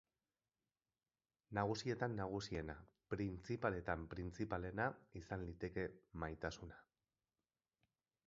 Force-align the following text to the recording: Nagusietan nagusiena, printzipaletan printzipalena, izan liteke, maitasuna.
Nagusietan 1.57 2.15
nagusiena, 2.19 2.75
printzipaletan 3.13 4.07
printzipalena, 4.13 4.87
izan 5.21 5.43
liteke, 5.49 5.83
maitasuna. 6.23 6.81